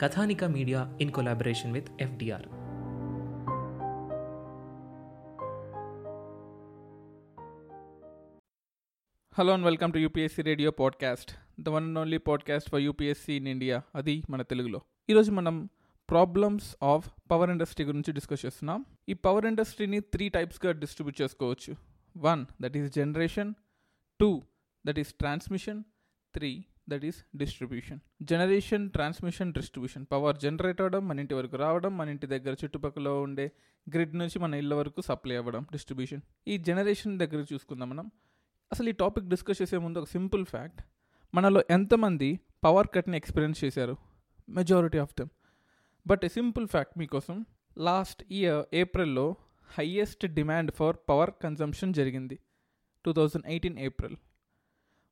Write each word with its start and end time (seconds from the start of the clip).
Kathanika 0.00 0.44
media 0.44 0.98
in 1.00 1.10
collaboration 1.10 1.72
with 1.72 1.88
FDR. 2.00 2.46
Hello 9.34 9.52
and 9.52 9.64
welcome 9.64 9.92
to 9.92 9.98
UPSC 9.98 10.42
radio 10.42 10.70
podcast 10.70 11.36
the 11.60 11.68
one 11.68 11.84
and 11.84 11.98
only 11.98 12.18
podcast 12.18 12.70
for 12.70 12.80
UPSC 12.80 13.36
in 13.36 13.48
India 13.48 13.82
అది 13.94 14.22
మన 14.30 14.42
తెలుగులో. 14.42 14.80
ఈరోజు 15.10 15.30
మనం 15.30 15.68
problems 16.10 16.76
of 16.82 17.10
power 17.30 17.50
industry 17.50 17.86
గురించి 17.86 18.12
discuss 18.12 18.46
చేస్తున్నాం. 18.46 18.84
ఈ 19.08 19.14
power 19.14 19.46
ఇండస్ట్రీని 19.46 20.00
three 20.00 20.28
టైప్స్గా 20.28 20.72
డిస్ట్రిబ్యూట్ 20.72 21.22
చేసుకోవచ్చు. 21.22 21.76
One 22.16 22.46
that 22.62 22.76
is 22.76 22.92
generation. 22.92 23.54
Two 24.20 24.42
that 24.86 24.98
is 24.98 25.12
transmission. 25.12 25.82
Three 26.34 26.64
that 26.90 27.04
is 27.04 27.24
distribution. 27.36 27.98
Generation 28.22 28.90
transmission 28.90 29.52
distribution. 29.52 30.06
Power 30.12 30.36
generate 30.36 30.80
అవ్వడం 30.80 31.08
మన 31.08 31.20
ఇంటి 31.20 31.34
వరకు 31.34 31.56
రావడం 31.56 31.96
మన 31.96 32.08
ఇంటి 32.08 32.26
దగ్గర 32.26 32.56
చుట్టుపక్కల 32.64 33.08
ఉండే 33.08 33.52
గ్రిడ్ 33.88 34.18
నుంచి 34.18 34.38
మన 34.38 34.54
ఇళ్ళ 34.54 34.74
వరకు 34.74 35.00
సప్లై 35.00 35.36
అవ్వడం 35.36 35.66
డిస్ట్రిబ్యూషన్. 35.72 36.20
ఈ 36.48 36.58
జనరేషన్ 36.58 37.18
దగ్గర 37.18 37.46
చూసుకుందాం 37.52 37.90
మనం. 37.90 38.10
అసలు 38.72 38.88
ఈ 38.88 38.92
టాపిక్ 38.92 39.26
డిస్కస్ 39.26 39.62
చేసే 39.62 39.78
ముందు 39.78 39.98
ఒక 39.98 40.08
సింపుల్ 40.08 40.46
ఫ్యాక్ట్. 40.46 40.82
మనలో 41.34 41.64
ఎంతమంది 41.70 42.40
పవర్ 42.64 42.88
కట్ని 42.94 43.16
ఎక్స్పీరియన్స్ 43.16 43.64
చేశారు? 43.64 43.96
Majority 44.48 44.98
of 44.98 45.12
them. 45.12 45.28
But 46.06 46.20
a 46.24 46.28
simple 46.28 46.68
fact 46.68 46.98
మీకోసం 46.98 47.46
లాస్ట్ 47.78 48.24
ఇయర్ 48.30 48.64
ఏప్రిల్లో 48.74 49.36
highest 49.78 50.26
demand 50.26 50.72
for 50.72 50.96
power 51.08 51.30
consumption 51.42 51.94
జరిగింది. 51.94 52.38
Two 53.04 53.12
thousand 53.12 53.46
eighteen 53.46 53.78
April. 53.78 54.16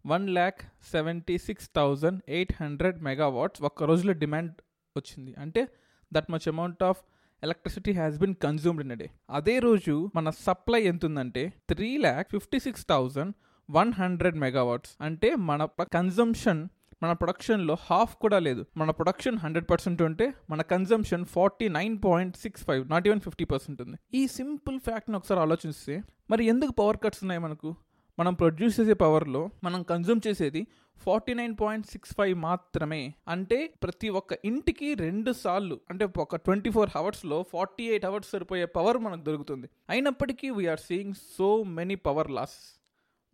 One 0.07 0.31
lakh 0.31 0.61
seventy 0.93 1.39
six 1.39 1.71
thousand 1.77 2.23
eight 2.29 2.63
hundred 2.63 3.03
megawatts 3.03 3.63
ఒక్క 3.63 3.83
రోజులో 3.83 4.13
డిమాండ్ 4.13 4.53
వచ్చింది. 4.97 5.35
అంటే 5.39 5.69
that 6.13 6.31
much 6.31 6.49
amount 6.49 6.83
of 6.83 7.01
electricity 7.43 7.93
has 7.93 8.19
been 8.19 8.35
consumed 8.35 8.83
in 8.83 8.99
day 8.99 9.11
అదే 9.31 9.59
రోజు 9.59 10.11
మన 10.15 10.31
సప్లై 10.31 10.83
ఎంత 10.83 11.05
ఉందంటే 11.05 11.53
three 11.69 11.97
lakh 11.97 12.29
fifty 12.31 12.59
six 12.59 12.87
thousand 12.89 13.35
one 13.71 13.93
hundred 13.93 14.37
megawatts. 14.37 14.97
అంటే 15.01 15.35
మన 15.35 15.65
కన్జంప్షన్ 15.65 16.69
మన 17.03 17.13
ప్రొడక్షన్లో 17.13 17.77
హాఫ్ 17.81 18.17
కూడా 18.17 18.39
లేదు. 18.39 18.67
మన 18.77 18.91
ప్రొడక్షన్ 18.91 19.39
హండ్రెడ్ 19.39 19.67
పర్సెంట్ 19.71 20.03
ఉంటే 20.03 20.35
మన 20.51 20.63
consumption 20.63 21.25
forty 21.25 21.69
nine 21.69 21.99
point 22.05 22.37
six 22.37 22.65
five 22.65 22.91
not 22.91 23.07
even 23.07 23.21
fifty 23.21 23.45
percent 23.45 23.83
ఉంది. 23.83 23.97
ఈ 24.15 24.27
సింపుల్ 24.27 24.81
ఫ్యాక్ట్ని 24.81 25.17
ఒకసారి 25.17 25.41
ఆలోచిస్తే 25.41 26.03
మరి 26.31 26.45
ఎందుకు 26.45 26.73
పవర్ 26.73 26.97
కట్స్ 26.97 27.25
ఉన్నాయి 27.25 27.41
మనకు? 27.41 27.77
మనం 28.19 28.35
ప్రొడ్యూస్ 28.35 28.77
చేసే 28.81 28.95
పవర్లో 29.03 29.41
మనం 29.65 29.81
కన్జ్యూమ్ 29.91 30.21
చేసేది 30.27 30.63
forty 31.05 31.35
nine 31.41 31.55
point 31.61 31.87
six 31.87 32.13
five 32.19 32.35
మాత్రమే. 32.47 33.15
అంటే 33.29 33.59
ప్రతి 33.83 34.09
ఒక్క 34.21 34.39
ఇంటికి 34.45 34.89
రెండు 34.95 35.33
సార్లు 35.43 35.77
అంటే 35.91 36.05
ఒక 36.25 36.37
ట్వంటీ 36.37 36.71
ఫోర్ 36.77 36.91
అవర్స్లో 37.01 37.39
ఫార్టీ 37.53 37.85
ఎయిట్ 37.93 38.07
అవర్స్ 38.09 38.31
సరిపోయే 38.31 38.67
పవర్ 38.79 38.99
మనకు 38.99 39.23
దొరుకుతుంది. 39.29 39.67
అయినప్పటికీ 39.91 40.51
we're 40.59 40.83
seeing 40.89 41.15
so 41.37 41.63
many 41.79 41.95
power 42.09 42.31
loss 42.31 42.59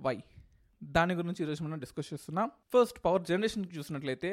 why 0.01 0.17
దాని 0.83 1.15
గురించి 1.15 1.41
ఈరోజు 1.45 1.63
మనం 1.65 1.79
డిస్కస్ 1.85 2.09
చేస్తున్నాం. 2.13 2.49
ఫస్ట్ 2.73 2.99
పవర్ 3.05 3.23
జనరేషన్కి 3.31 3.73
చూసినట్లయితే 3.79 4.31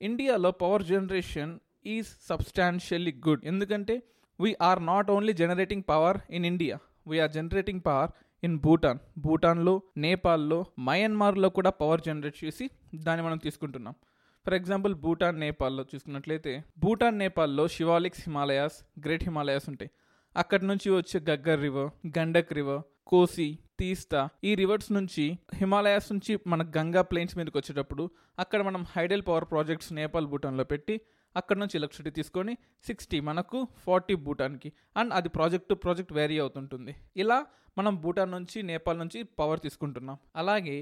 ఇండియాలో 0.00 0.50
power 0.62 0.84
generation 0.92 1.52
is 1.86 2.10
substantially 2.28 3.12
good 3.26 3.44
ఎందుకంటే 3.44 3.94
we're 4.38 4.80
not 4.86 5.10
only 5.10 5.32
generating 5.32 5.84
power 5.88 6.18
in 6.30 6.46
India 6.52 6.76
we're 7.10 7.32
generating 7.32 7.82
power 7.88 8.10
in 8.44 8.58
Bhutan. 8.58 8.98
భూటాన్లో 9.18 9.82
నేపాల్లో 9.96 10.64
మయన్మార్లో 10.78 11.48
కూడా 11.48 11.70
పవర్ 11.70 12.00
జనరేట్ 12.00 12.44
చేసి 12.44 12.70
దాన్ని 12.94 13.24
మనం 13.26 13.38
తీసుకుంటున్నాం. 13.38 13.94
ఫర్ 14.46 14.54
ఎగ్జాంపుల్ 14.54 14.94
భూటాన్ 14.94 15.40
నేపాల్లో 15.40 15.84
చూసుకున్నట్లయితే 15.94 16.64
భూటాన్ 16.78 17.18
నేపాల్లో 17.18 17.68
శివాలిక్స్ 17.68 18.22
హిమాలయాస్ 18.28 18.78
గ్రేట్ 19.06 19.24
హిమాలయాస్ 19.24 19.68
ఉంటాయి. 19.68 19.90
అక్కడి 20.36 20.66
నుంచి 20.66 20.90
వచ్చే 20.90 21.20
గగ్గర్ 21.30 21.62
రివర్ 21.62 21.90
గండక్ 22.18 22.52
రివర్ 22.52 22.82
కోసి 23.06 23.58
తీస్తా 23.78 24.28
ఈ 24.44 24.54
రివర్స్ 24.54 24.92
నుంచి 24.92 25.38
హిమాలయాస్ 25.54 26.12
నుంచి 26.12 26.38
మన 26.46 26.62
గంగా 26.76 27.02
ప్లెయిన్స్ 27.02 27.38
మీదకి 27.38 27.58
వచ్చేటప్పుడు 27.58 28.10
అక్కడ 28.38 28.62
మనం 28.62 28.86
హైడల్ 28.96 29.22
పవర్ 29.28 29.44
ప్రాజెక్ట్స్ 29.50 29.92
నేపాల్ 29.92 30.26
భూటాన్లో 30.26 30.64
పెట్టి 30.64 31.00
అక్కడ 31.40 31.56
నుంచి 31.62 31.76
ఎలక్ట్రిసిటీ 31.78 32.10
తీసుకొని 32.18 32.54
సిక్స్టీ 32.86 33.18
మనకు 33.28 33.58
ఫార్టీ 33.84 34.14
భూటాన్కి. 34.26 34.70
అండ్ 34.96 35.12
అది 35.18 35.28
ప్రాజెక్ట్ 35.28 35.68
టు 35.68 35.74
ప్రాజెక్ట్ 35.84 36.12
వేరీ 36.18 36.38
అవుతుంటుంది. 36.38 36.94
ఇలా 37.16 37.38
మనం 37.78 37.94
భూటాన్ 38.04 38.32
నుంచి 38.36 38.58
నేపాల్ 38.62 38.98
నుంచి 38.98 39.22
పవర్ 39.22 39.60
తీసుకుంటున్నాం. 39.60 40.18
అలాగే 40.36 40.76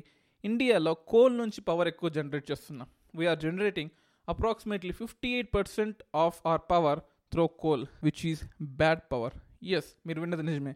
ఇండియాలో 0.45 0.95
కోల్ 1.13 1.35
నుంచి 1.39 1.61
పవర్ 1.61 1.89
ఎక్కువ 1.89 2.11
జనరేట్ 2.11 2.51
చేస్తున్నాం. 2.51 2.89
We're 3.15 3.39
generating 3.39 3.93
approximately 4.29 4.93
fifty 4.93 5.29
eight 5.35 5.51
percent 5.55 5.99
of 6.15 6.39
our 6.47 6.65
power 6.71 7.01
through 7.33 7.47
coal 7.47 7.85
which 8.03 8.23
is 8.27 8.43
bad 8.63 9.03
power 9.13 9.35
yes 9.79 9.91
మీరు 10.07 10.21
విన్నది 10.21 10.43
నిజమే. 10.43 10.75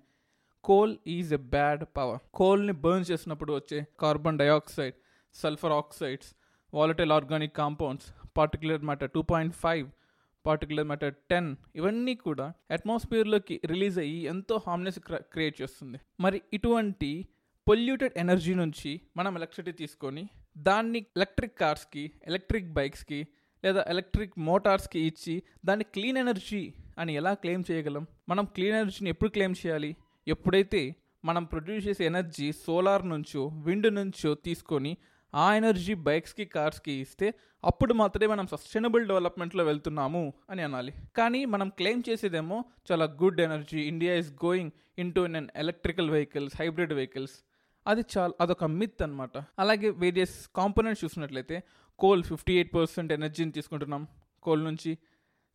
Coal 0.65 0.93
is 1.07 1.33
a 1.35 1.41
bad 1.55 1.83
power 1.97 2.21
కోల్ని 2.35 2.73
burn 2.85 3.05
చేసినప్పుడు 3.11 3.53
వచ్చే 3.53 3.79
carbon 4.01 4.39
dioxide 4.39 4.97
sulphur 5.35 5.73
oxides 5.73 6.31
volatile 6.75 7.13
organic 7.13 7.55
compounds 7.57 8.09
particular 8.37 8.83
matter 8.83 9.11
two 9.11 9.23
point 9.23 9.55
five 9.55 9.89
particular 10.47 10.87
matter 10.87 11.15
ten 11.31 11.57
ఇవన్నీ 11.77 12.15
కూడా 12.15 12.53
అట్మాస్ఫియర్లోకి 12.71 13.61
release 13.65 13.99
అయ్యి 13.99 14.21
ఎంతో 14.25 14.63
హార్మ్నెస్ 14.67 14.99
create 15.09 15.63
చేస్తుంది. 15.63 15.99
మరి 16.21 16.43
ఇటువంటి 16.53 17.11
పొల్యూటెడ్ 17.69 18.15
ఎనర్జీ 18.17 18.55
నుంచి 18.55 19.01
మనం 19.17 19.37
ఎలక్ట్రిసిటీ 19.37 19.73
తీసుకొని 19.73 20.25
దాన్ని 20.59 21.07
ఎలక్ట్రిక్ 21.17 21.59
కార్స్కి 21.59 22.13
ఎలక్ట్రిక్ 22.27 22.73
బైక్స్కి 22.73 23.21
లేదా 23.65 23.85
ఎలక్ట్రిక్ 23.89 24.39
మోటార్స్కి 24.39 25.01
ఇచ్చి 25.01 25.43
దాన్ని 25.65 25.85
క్లీన్ 25.85 26.19
ఎనర్జీ 26.19 26.73
అని 26.99 27.13
ఎలా 27.15 27.35
క్లెయిమ్ 27.35 27.65
చేయగలం? 27.71 28.07
మనం 28.29 28.45
క్లీన్ 28.45 28.77
ఎనర్జీని 28.77 29.11
ఎప్పుడు 29.11 29.31
క్లెయిమ్ 29.31 29.55
చేయాలి? 29.67 29.97
ఎప్పుడైతే 30.29 30.95
మనం 31.25 31.45
ప్రొడ్యూస్ 31.45 31.87
చేసే 31.87 32.05
ఎనర్జీ 32.05 32.53
సోలార్ 32.53 33.09
నుంచో 33.09 33.47
విండ్ 33.47 33.95
నుంచో 33.95 34.35
తీసుకొని 34.35 34.97
ఆ 35.35 35.55
ఎనర్జీ 35.55 35.95
బైక్స్కి 35.95 36.45
కార్స్కి 36.45 36.93
ఇస్తే 36.93 37.35
అప్పుడు 37.65 37.95
మాత్రమే 37.95 38.27
మనం 38.27 38.47
సస్టైనబుల్ 38.47 39.07
డెవలప్మెంట్లో 39.07 39.65
వెళ్తున్నాము 39.65 40.33
అని 40.51 40.63
అనాలి. 40.63 40.93
కానీ 41.17 41.45
మనం 41.45 41.69
క్లెయిమ్ 41.69 42.03
చేసేదేమో 42.09 42.65
చాలా 42.93 43.05
good 43.05 43.41
energy. 43.41 43.81
India 43.81 44.15
is 44.15 44.33
going 44.33 44.71
into 45.15 45.21
an 45.21 45.49
electrical 45.57 46.11
vehicles 46.11 46.55
hybrid 46.61 46.93
vehicles. 46.93 47.33
అది 47.87 48.03
చాలా 48.19 48.33
అదొక 48.41 48.65
మిత్ 48.65 49.03
అనమాట 49.03 49.39
అలాగే 49.59 49.91
వేరియస్ 49.91 50.49
కాంపోనెంట్స్ 50.57 51.05
చూసినట్లయితే 51.05 51.63
కోల్ 51.99 52.25
ఫిఫ్టీ 52.25 52.55
ఎయిట్ 52.55 52.75
పర్సెంట్ 52.75 53.13
ఎనర్జీని 53.13 53.53
తీసుకుంటున్నాం. 53.53 54.09
కోల్ 54.43 54.65
నుంచి 54.65 54.99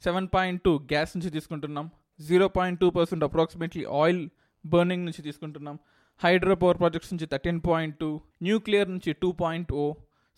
సెవెన్ 0.03 0.27
పాయింట్ 0.33 0.63
టూ 0.63 0.79
గ్యాస్ 0.79 1.17
నుంచి 1.17 1.29
తీసుకుంటున్నాం. 1.29 1.91
Zero 2.21 2.47
point 2.47 2.79
two 2.79 2.89
percent 2.89 3.23
approximately 3.23 3.85
oil 3.85 4.29
burning 4.65 5.05
నుంచి 5.05 5.21
తీసుకుంటున్నాం. 5.21 5.79
హైడ్రో 6.21 6.56
పవర్ 6.56 6.77
ప్రాజెక్ట్స్ 6.77 7.12
నుంచి 7.13 7.27
థర్టీన్ 7.31 7.62
పాయింట్ 7.62 7.95
టూ 8.00 8.09
న్యూక్లియర్ 8.44 8.89
నుంచి 8.89 9.12
two 9.21 9.29
point 9.41 9.71
o. 9.75 9.85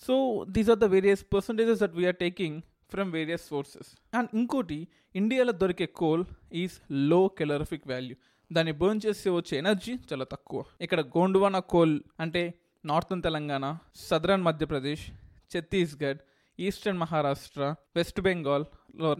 So 0.03 0.13
these 0.55 0.69
are 0.69 0.79
the 0.79 0.87
various 0.93 1.23
percentages 1.33 1.79
that 1.79 1.95
we're 1.95 2.17
taking 2.17 2.57
from 2.91 3.09
various 3.11 3.45
sources 3.49 3.89
and 4.13 4.29
ఇంకోటి 4.33 4.79
ఇండియాలో 5.15 5.53
దొరికే 5.61 5.87
coal 5.99 6.23
ఈజ్లో 6.61 7.21
calorific 7.39 7.87
value 7.87 8.15
దాన్ని 8.51 8.73
burn 8.73 9.01
చేసి 9.05 9.29
వచ్చే 9.29 9.53
ఎనర్జీ 9.57 9.93
చాలా 10.09 10.25
తక్కువ. 10.25 10.59
ఇక్కడ 10.81 10.99
గోండువానా 11.15 11.59
కోల్ 11.71 11.95
అంటే 12.19 12.43
northern 12.83 13.23
Telangana 13.23 13.65
southern 14.01 14.43
Madhya Pradesh 14.43 15.03
Chhattisgarh 15.51 16.19
eastern 16.59 16.99
Maharashtra 16.99 17.63
West 17.95 18.21
Bengal 18.21 18.65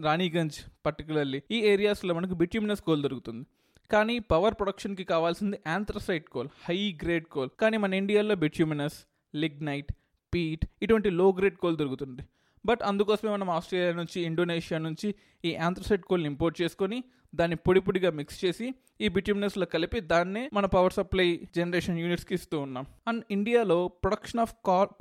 Raniganj 0.04 0.56
particularly 0.86 1.40
ఈ 1.50 1.60
ఏరియాస్లో 1.72 2.14
మనకు 2.14 2.34
బిట్యూమినస్ 2.34 2.80
కోల్ 2.80 3.02
దొరుకుతుంది. 3.02 3.44
కానీ 3.90 4.18
పవర్ 4.18 4.54
ప్రొడక్షన్కి 4.54 5.04
కావాల్సింది 5.04 5.58
anthracite 5.66 6.26
coal 6.28 6.48
high 6.64 6.98
grade 7.02 7.24
coal 7.24 7.50
కానీ 7.60 7.76
మన 7.76 7.94
ఇండియాలో 7.94 8.34
బిట్యూమినస్ 8.34 8.96
లిగ్నైట్ 9.34 9.92
పీట్ 10.34 10.64
ఇటువంటి 10.82 11.10
లో 11.10 11.28
గ్రేడ్ 11.38 11.56
కోల్ 11.56 11.76
దొరుకుతుంది. 11.76 12.22
బట్ 12.66 12.82
అందుకోసమే 12.82 13.30
మనం 13.30 13.50
ఆస్ట్రేలియా 13.50 13.92
నుంచి 13.92 14.18
ఇండోనేషియా 14.20 14.78
నుంచి 14.78 15.14
ఈ 15.44 15.50
యాంథ్రసైట్ 15.52 16.02
కోల్ని 16.02 16.28
ఇంపోర్ట్ 16.28 16.56
చేసుకొని 16.62 16.98
దాన్ని 17.34 17.56
పొడి 17.56 17.80
పొడిగా 17.80 18.10
మిక్స్ 18.10 18.44
చేసి 18.44 18.66
ఈ 19.00 19.08
బిట్యూమినస్లో 19.08 19.66
కలిపి 19.66 20.00
దాన్నే 20.12 20.50
మన 20.52 20.66
పవర్ 20.66 20.92
సప్లై 20.92 21.26
జనరేషన్ 21.56 21.98
యూనిట్స్కి 21.98 22.34
ఇస్తూ 22.34 22.60
ఉన్నాం. 22.60 22.86
అండ్ 23.08 23.24
ఇండియాలో 23.30 23.88
ప్రొడక్షన్ 23.88 24.42
ఆఫ్ 24.44 24.54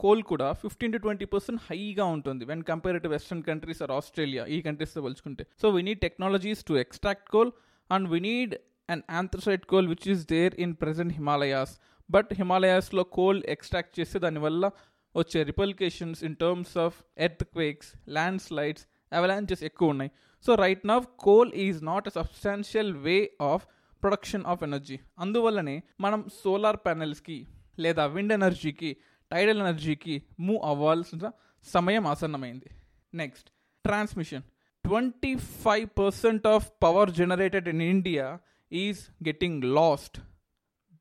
కోల్ 0.04 0.24
కూడా 0.24 0.54
ఫిఫ్టీన్ 0.54 0.94
టు 0.94 0.98
ట్వంటీ 0.98 1.26
పర్సెంట్ 1.26 1.62
హైగా 1.70 2.06
ఉంటుంది 2.06 2.46
when 2.46 2.64
compare 2.64 3.04
to 3.04 3.08
western 3.08 3.44
countries 3.44 3.82
or 3.82 3.92
Australia 3.92 4.46
ఈ 4.46 4.62
కంట్రీస్తో 4.62 5.02
పోల్చుకుంటే. 5.02 5.46
So 5.62 5.70
we 5.70 5.82
need 5.82 6.00
technologies 6.00 6.64
to 6.66 6.74
extract 6.86 7.30
coal 7.30 7.52
and 7.92 8.08
we 8.10 8.20
need 8.20 8.56
and 8.90 9.04
anthracite 9.20 9.66
coal 9.66 9.88
which 9.88 10.10
is 10.10 10.28
there 10.28 10.56
in 10.56 10.76
present 10.76 11.14
Himalayas 11.14 11.80
but 12.12 12.34
హిమాలయాస్లో 12.34 13.04
coal 13.04 13.44
extract 13.46 14.00
చేస్తే 14.00 14.20
దానివల్ల 14.20 14.72
వచ్చే 15.16 15.44
repercussions 15.44 16.24
in 16.24 16.36
terms 16.36 16.78
of 16.78 17.04
earthquakes 17.44 18.10
landslides 18.42 18.88
avalanches 19.14 19.64
ఎక్కువ 19.64 19.90
ఉన్నాయి. 19.90 20.12
So 20.46 20.56
right 20.56 20.88
now 20.88 21.06
coal 21.20 21.54
is 21.54 21.84
not 21.84 22.08
a 22.08 22.12
substantial 22.12 22.94
way 22.94 23.38
of 23.42 23.66
production 24.04 24.46
of 24.46 24.64
energy 24.64 25.00
అందువల్లనే 25.20 25.84
మనం 26.00 26.26
solar 26.44 26.78
ప్యానెల్స్కి 26.78 27.48
లేదా 27.80 28.06
wind 28.06 28.34
ఎనర్జీకి 28.34 28.98
టైడల్ 29.32 29.60
ఎనర్జీకి 29.60 30.24
మూవ్ 30.40 30.62
అవ్వాల్సిన 30.64 31.32
సమయం 31.66 32.08
ఆసన్నమైంది. 32.08 32.70
Next 33.14 33.50
transmission 33.86 34.44
twenty 34.84 35.36
five 35.36 35.90
percent 36.00 36.48
of 36.48 36.72
power 36.84 37.12
generated 37.12 37.68
in 37.68 37.82
India 37.82 38.40
is 38.70 39.10
getting 39.24 39.62
lost 39.62 40.20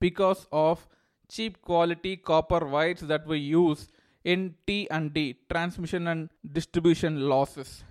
because 0.01 0.47
of 0.53 0.87
cheap 1.29 1.61
quality 1.63 2.17
copper 2.17 2.65
wires 2.67 3.01
that 3.01 3.27
we 3.27 3.39
use 3.39 3.89
in 4.25 4.55
T&D 4.67 5.37
transmission 5.51 6.09
and 6.09 6.29
distribution 6.53 7.29
losses. 7.29 7.85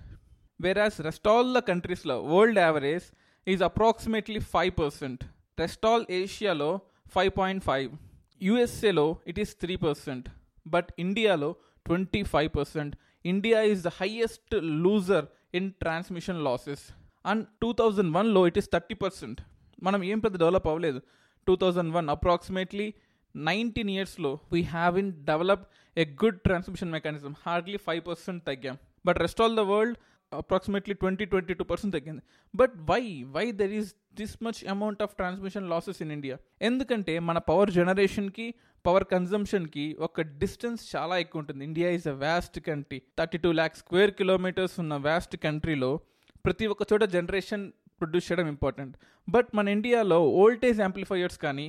Whereas 0.57 0.99
rest 0.99 1.27
all 1.27 1.51
the 1.51 1.61
countries 1.61 2.05
low 2.05 2.23
world 2.23 2.57
average 2.57 3.03
is 3.45 3.61
approximately 3.61 4.39
5% 4.39 5.21
rest 5.57 5.85
all 5.85 6.05
asia 6.09 6.53
low 6.53 6.83
5.5 7.13 7.97
usa 8.39 8.91
low 8.91 9.19
it 9.25 9.37
is 9.37 9.53
3% 9.55 10.27
but 10.65 10.91
india 10.97 11.35
low 11.35 11.57
25% 11.87 12.93
india 13.23 13.61
is 13.61 13.83
the 13.83 13.89
highest 13.89 14.41
loser 14.53 15.27
in 15.57 15.73
transmission 15.83 16.43
losses. 16.43 16.91
And 17.23 17.47
2001 17.61 18.33
low 18.33 18.45
it 18.45 18.57
is 18.61 18.67
30% 18.67 19.39
మనం 19.83 20.03
ఏం 20.03 20.19
పెద్ద 20.19 20.39
develop 20.39 20.67
అవ్వలేదు. 20.67 21.01
Two 21.47 21.55
thousand 21.55 21.93
one 21.93 22.09
approximately 22.09 22.93
nineteen 23.35 23.89
ఇయర్స్లో 23.89 24.39
we 24.51 24.61
have 24.61 24.99
in 24.99 25.13
develop 25.13 25.63
a 25.97 26.05
good 26.05 26.41
transmission 26.41 26.91
mechanism 26.91 27.35
hardly 27.45 27.77
five 27.77 28.07
percent 28.07 28.45
తగ్గాం. 28.45 28.77
But 29.05 29.17
rest 29.17 29.41
all 29.41 29.55
the 29.55 29.59
world 29.59 29.97
approximately 30.31 30.93
twenty 30.93 31.25
twenty 31.25 31.53
two 31.53 31.63
percent 31.63 31.95
తగ్గింది. 31.95 32.21
But 32.55 32.73
why 32.89 33.23
why 33.23 33.51
there 33.51 33.71
is 33.71 33.95
this 34.15 34.43
much 34.43 34.67
amount 34.67 35.01
of 35.01 35.15
transmission 35.15 35.69
losses 35.69 36.01
in 36.01 36.11
India 36.11 36.37
ఎందుకంటే 36.61 37.19
మన 37.19 37.37
power 37.37 37.71
జనరేషన్కి 37.71 38.53
power 38.85 39.03
కన్జంప్షన్కి 39.03 39.97
ఒక 39.99 40.21
distance 40.21 40.95
చాలా 40.95 41.17
ఎక్కువ 41.17 41.39
ఉంటుంది. 41.39 41.65
India 41.65 41.89
is 41.89 42.07
a 42.07 42.11
vast 42.11 42.59
country 42.59 43.01
thirty 43.19 43.37
two 43.37 43.51
lakh 43.51 43.75
square 43.75 44.11
kilometres 44.11 44.79
ఉన్న 44.79 44.95
vast 44.95 45.37
కంట్రీలో 45.37 45.99
ప్రతి 46.45 46.67
ఒక్క 46.67 46.93
చోట 46.93 47.03
జనరేషన్ 47.03 47.71
ప్రొడ్యూస్ 47.99 48.31
చేయడం 48.31 48.47
ఇంపార్టెంట్ 48.47 48.93
బట్ 49.29 49.47
మన 49.55 49.67
ఇండియాలో 49.67 50.19
ఓల్టేజ్ 50.43 50.79
యాంప్లిఫైయర్స్ 50.79 51.37
కానీ 51.37 51.67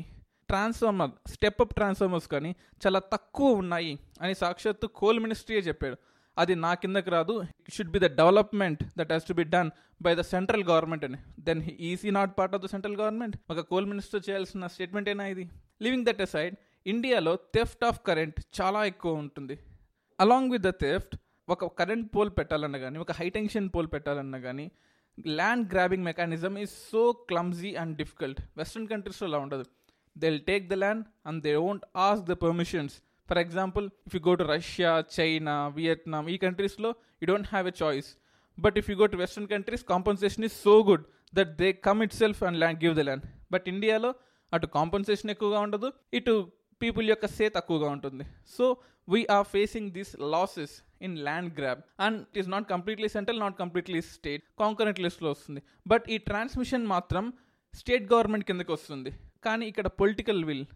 ట్రాన్స్ఫార్మర్ 0.49 1.11
స్టెప్ 1.28 1.62
అప్ 1.62 1.75
ట్రాన్స్ఫార్మర్స్ 1.75 2.28
కానీ 2.28 2.50
చాలా 2.87 2.99
తక్కువ 2.99 3.49
ఉన్నాయి 3.62 3.99
అని 4.20 4.34
సాక్షాత్తు 4.34 4.87
కోల్ 4.87 5.20
మినిస్ట్రీయే 5.20 5.62
చెప్పాడు. 5.62 5.96
అది 6.38 6.55
నా 6.55 6.75
కిందకి 6.75 7.11
రాదు. 7.11 7.44
Should 7.75 7.90
be 7.90 7.99
the 7.99 8.08
development 8.17 8.82
that 8.99 9.12
has 9.12 9.26
to 9.28 9.32
be 9.32 9.44
done 9.44 9.70
by 10.02 10.14
the 10.14 10.20
central 10.20 10.64
government 10.64 11.05
అని. 11.05 11.19
Then 11.40 11.62
is he 11.62 12.11
not 12.11 12.38
part 12.38 12.55
of 12.55 12.62
the 12.62 12.67
central 12.67 12.96
government 12.96 13.37
ఒక 13.50 13.61
కోల్ 13.61 13.87
మినిస్టర్ 13.87 14.22
చేయాల్సిన 14.31 14.67
స్టేట్మెంట్ 14.67 15.08
అయినా 15.08 15.26
ఇది? 15.26 15.50
లివింగ్ 15.82 16.06
దట్ 16.06 16.20
అసైడ్ 16.20 16.56
ఇండియాలో 16.87 17.37
థెఫ్ట్ 17.55 17.84
ఆఫ్ 17.84 18.00
కరెంట్ 18.06 18.40
చాలా 18.61 18.84
ఎక్కువ 18.84 19.14
ఉంటుంది. 19.14 19.58
Along 20.20 20.50
with 20.50 20.62
the 20.62 20.70
theft 20.70 21.17
ఒక 21.49 21.64
కరెంట్ 21.79 22.17
పోల్ 22.17 22.31
పెట్టాలన్నా 22.38 22.79
కానీ 22.79 22.99
ఒక 22.99 23.12
హైటెన్షన్ 23.12 23.70
పోల్ 23.75 23.88
పెట్టాలన్నా 23.93 24.38
కానీ 24.38 24.70
land 25.38 25.66
grabbing 25.72 26.04
mechanism 26.10 26.54
is 26.64 26.74
so 26.90 27.02
clumsy 27.30 27.70
and 27.82 27.94
difficult 28.02 28.40
western 28.58 28.88
కంట్రీస్లో 28.92 29.26
అలా 29.28 29.38
ఉండదు. 29.44 29.64
They 30.16 30.26
will 30.30 30.44
take 30.50 30.64
the 30.72 30.76
land 30.82 31.04
and 31.28 31.40
they 31.46 31.54
won't 31.68 31.84
ask 32.08 32.26
the 32.32 32.36
permissions 32.44 32.94
for 33.28 33.38
example 33.44 33.86
if 34.08 34.14
you 34.16 34.20
go 34.28 34.34
to 34.40 34.44
Russia 34.54 34.92
China 35.16 35.54
Vietnam 35.78 36.28
ఈ 36.34 36.36
కంట్రీస్లో 36.44 36.90
you 37.22 37.26
don't 37.32 37.48
have 37.54 37.68
a 37.72 37.74
choice 37.82 38.08
but 38.58 38.78
if 38.80 38.90
you 38.90 38.96
go 39.02 39.06
to 39.14 39.16
western 39.22 39.48
countries 39.54 39.84
compensation 39.94 40.44
is 40.48 40.56
so 40.66 40.76
good 40.90 41.04
that 41.38 41.52
they 41.62 41.72
come 41.88 42.02
itself 42.22 42.42
and 42.48 42.58
land 42.62 42.80
give 42.84 42.94
the 43.00 43.04
land 43.08 43.26
but 43.52 43.69
ఇండియాలో 43.74 44.12
అటు 44.52 44.66
compensation 44.78 45.30
ఎక్కువగా 45.30 45.60
ఉండదు 45.66 45.88
ఇటు 46.19 46.34
people 46.82 47.06
యొక్క 47.10 47.26
సే 47.26 47.48
తక్కువగా 47.48 47.88
ఉంటుంది. 47.96 48.24
So 48.56 48.64
we 49.08 49.26
are 49.36 49.46
facing 49.54 49.90
these 49.90 50.12
losses 50.34 50.74
in 51.02 51.19
land 51.19 51.60
grab 51.60 51.81
and 52.00 52.20
it 52.20 52.38
is 52.38 52.48
not 52.48 52.69
completely 52.69 53.08
central 53.08 53.40
not 53.40 53.58
completely 53.58 54.00
state 54.00 54.44
concurrent 54.58 55.00
లిస్ట్లో 55.00 55.31
వస్తుంది. 55.31 55.62
బట్ 55.87 56.10
ఈ 56.10 56.19
ట్రాన్స్మిషన్ 56.19 56.87
మాత్రం 56.87 57.32
స్టేట్ 57.75 58.12
గవర్నమెంట్ 58.12 58.46
కిందకి 58.46 58.72
వస్తుంది. 58.72 59.10
కానీ 59.44 59.66
ఇక్కడ 59.66 59.87
పొలిటికల్ 59.87 60.44
విల్ 60.44 60.66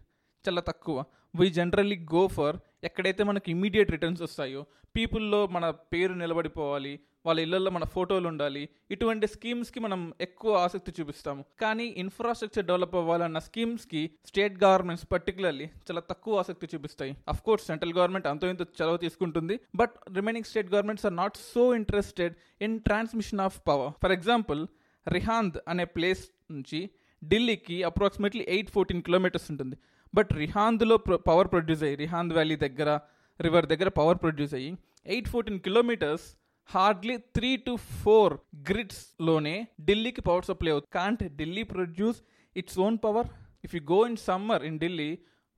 చాలా 0.47 0.61
తక్కువ. 0.61 1.03
వీ 1.35 1.49
జనరల్లీ 1.49 1.97
గో 2.13 2.27
ఫర్ 2.27 2.57
ఎక్కడైతే 2.83 3.23
మనకి 3.23 3.51
ఇమీడియట్ 3.51 3.91
రిటర్న్స్ 3.91 4.21
వస్తాయో 4.21 4.65
పీపుల్లో 4.95 5.47
మన 5.47 5.69
పేరు 5.69 6.13
నిలబడిపోవాలి 6.13 6.99
వాళ్ళ 7.25 7.39
ఇళ్ళలో 7.39 7.71
మన 7.71 7.83
ఫోటోలు 7.83 8.27
ఉండాలి 8.27 8.69
ఇటువంటి 8.91 9.27
స్కీమ్స్కి 9.27 9.79
మనం 9.79 10.13
ఎక్కువ 10.21 10.51
ఆసక్తి 10.55 10.91
చూపిస్తాము. 10.99 11.45
కానీ 11.61 11.85
ఇన్ఫ్రాస్ట్రక్చర్ 11.85 12.65
డెవలప్ 12.65 12.95
అవ్వాలన్న 12.95 13.39
స్కీమ్స్కి 13.39 14.01
స్టేట్ 14.25 14.63
గవర్నమెంట్స్ 14.63 15.07
పర్టికులర్లీ 15.11 15.65
చాలా 15.65 16.01
తక్కువ 16.09 16.39
ఆసక్తి 16.39 16.69
చూపిస్తాయి. 16.75 17.13
అఫ్ 17.27 17.41
కోర్స్ 17.41 17.67
సెంట్రల్ 17.67 17.93
గవర్నమెంట్ 17.93 18.27
అంతో 18.27 18.49
ఇంత 18.49 18.61
చొరవ 18.61 18.97
తీసుకుంటుంది 18.97 19.59
but 19.75 19.95
remaining 20.15 20.45
state 20.45 20.73
governments 20.73 21.05
are 21.05 21.15
not 21.15 21.37
so 21.53 21.75
interested 21.75 22.35
in 22.61 22.79
transmission 22.79 23.39
of 23.39 23.59
power 23.67 23.93
for 24.03 24.11
example 24.11 24.67
Rihand 25.07 25.57
అనే 25.67 25.85
ప్లేస్ 25.85 26.25
నుంచి 26.51 26.89
ఢిల్లీకి 27.25 27.83
అప్రాక్సిమేట్లీ 27.83 28.45
ఎయిట్ 28.47 28.71
ఫోర్టీన్ 28.71 29.01
కిలోమీటర్స్ 29.01 29.51
ఉంటుంది. 29.51 29.77
బట్ 30.13 30.31
రిహాంద్లో 30.33 30.97
పవర్ 30.97 31.47
ప్రొడ్యూస్ 31.47 31.83
అయ్యి 31.83 31.95
రిహాంద్ 31.95 32.33
వ్యాలీ 32.33 32.55
దగ్గర 32.55 32.99
రివర్ 33.39 33.65
దగ్గర 33.65 33.89
పవర్ 33.89 34.17
ప్రొడ్యూస్ 34.17 34.53
అయ్యి 34.53 34.71
eight 35.05 35.27
fourteen 35.27 35.59
kilometres 35.59 36.25
hardly 36.69 37.17
three 37.17 37.57
to 37.57 37.75
four 37.75 38.33
గ్రిడ్స్లోనే 38.69 39.67
ఢిల్లీకి 39.81 40.21
పవర్ 40.21 40.45
సప్లై 40.45 40.71
అవుతుంది. 40.71 40.93
Can't 40.93 41.23
Delhi 41.35 41.63
produce 41.63 42.19
its 42.55 42.79
own 42.79 42.97
power 43.03 43.29
if 43.63 43.75
you 43.75 43.81
go 43.91 43.99
in 44.07 44.17
summer 44.17 44.63
in 44.63 44.79
Delhi 44.79 45.09